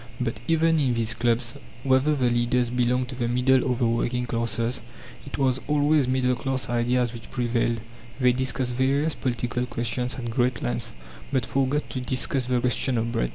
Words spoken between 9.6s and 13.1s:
questions at great length, but forgot to discuss the question